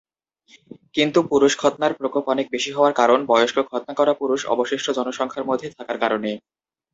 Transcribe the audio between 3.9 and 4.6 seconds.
করা পুরুষ-